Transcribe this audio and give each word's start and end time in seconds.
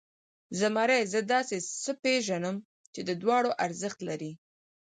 زمري، 0.59 0.99
زه 1.13 1.19
داسې 1.33 1.57
څه 1.83 1.91
پېژنم 2.03 2.55
چې 2.93 3.01
د 3.07 3.09
دواړو 3.21 3.49
ارزښت 3.65 3.99
لري. 4.09 4.31